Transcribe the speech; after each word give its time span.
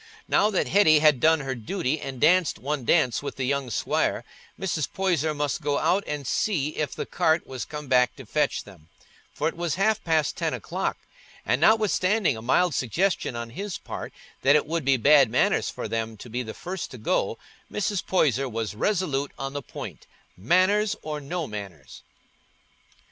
Now 0.27 0.49
that 0.49 0.67
Hetty 0.67 0.97
had 0.97 1.19
done 1.19 1.41
her 1.41 1.53
duty 1.53 1.99
and 2.01 2.19
danced 2.19 2.57
one 2.57 2.85
dance 2.85 3.21
with 3.21 3.35
the 3.35 3.43
young 3.43 3.69
squire, 3.69 4.23
Mr. 4.59 4.91
Poyser 4.91 5.35
must 5.35 5.61
go 5.61 5.77
out 5.77 6.03
and 6.07 6.25
see 6.25 6.69
if 6.69 6.95
the 6.95 7.05
cart 7.05 7.45
was 7.45 7.65
come 7.65 7.87
back 7.87 8.15
to 8.15 8.25
fetch 8.25 8.63
them, 8.63 8.89
for 9.31 9.47
it 9.47 9.55
was 9.55 9.75
half 9.75 10.03
past 10.03 10.35
ten 10.35 10.55
o'clock, 10.55 10.97
and 11.45 11.61
notwithstanding 11.61 12.35
a 12.35 12.41
mild 12.41 12.73
suggestion 12.73 13.35
on 13.35 13.51
his 13.51 13.77
part 13.77 14.11
that 14.41 14.55
it 14.55 14.65
would 14.65 14.83
be 14.85 14.97
bad 14.97 15.29
manners 15.29 15.69
for 15.69 15.87
them 15.87 16.17
to 16.17 16.31
be 16.31 16.41
the 16.41 16.55
first 16.55 16.89
to 16.89 16.97
go, 16.97 17.37
Mrs. 17.71 18.03
Poyser 18.03 18.49
was 18.49 18.73
resolute 18.73 19.31
on 19.37 19.53
the 19.53 19.61
point, 19.61 20.07
"manners 20.35 20.95
or 21.03 21.19
no 21.21 21.45
manners." 21.45 22.01